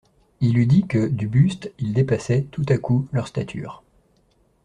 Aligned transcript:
Il 0.39 0.57
eût 0.57 0.65
dit 0.65 0.87
que, 0.87 1.05
du 1.07 1.27
buste, 1.27 1.71
il 1.77 1.93
dépassait, 1.93 2.45
tout-à-coup, 2.49 3.07
leurs 3.11 3.27
statures. 3.27 3.83